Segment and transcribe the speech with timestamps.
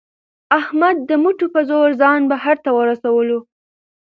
[0.59, 3.39] احمد د مټو په زور ځان بهر ته ورسولو.